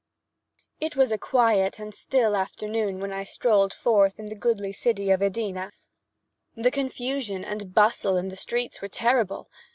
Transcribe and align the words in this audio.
It 0.79 0.95
was 0.95 1.11
a 1.11 1.17
quiet 1.19 1.77
and 1.77 1.93
still 1.93 2.35
afternoon 2.35 2.99
when 2.99 3.13
I 3.13 3.23
strolled 3.23 3.71
forth 3.71 4.17
in 4.17 4.25
the 4.25 4.35
goodly 4.35 4.73
city 4.73 5.11
of 5.11 5.21
Edina. 5.21 5.69
The 6.55 6.71
confusion 6.71 7.45
and 7.45 7.71
bustle 7.75 8.17
in 8.17 8.29
the 8.29 8.35
streets 8.35 8.81
were 8.81 8.87
terrible. 8.87 9.47